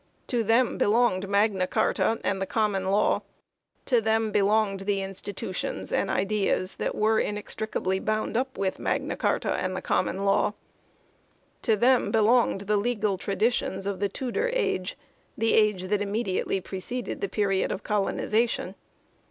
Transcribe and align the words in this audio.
To 0.29 0.43
them 0.43 0.79
belonged 0.79 1.29
Magna 1.29 1.67
Carta 1.67 2.19
and 2.23 2.41
the 2.41 2.47
Common 2.47 2.89
Law; 2.89 3.21
to 3.85 4.01
them 4.01 4.31
belonged 4.31 4.79
the 4.79 5.03
institutions 5.03 5.91
and 5.91 6.09
ideas 6.09 6.77
that 6.77 6.95
were 6.95 7.21
inextri 7.21 7.67
cably 7.67 8.03
bound 8.03 8.35
up 8.35 8.57
with 8.57 8.79
Magna 8.79 9.15
Carta 9.15 9.51
and 9.51 9.75
the 9.75 9.79
Common 9.83 10.25
Law; 10.25 10.55
to 11.61 11.75
them 11.77 12.09
belonged 12.09 12.61
the 12.61 12.77
legal 12.77 13.19
traditions 13.19 13.85
of 13.85 13.99
the 13.99 14.09
Tudor 14.09 14.49
age 14.53 14.97
the 15.37 15.53
age 15.53 15.83
that 15.83 16.01
immediately 16.01 16.59
preceded 16.59 17.21
the 17.21 17.29
period 17.29 17.71
of 17.71 17.83
colonization. 17.83 18.73